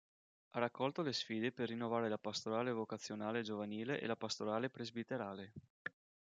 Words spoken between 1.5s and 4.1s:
per rinnovare la pastorale vocazionale giovanile e